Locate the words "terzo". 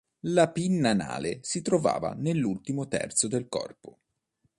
2.87-3.27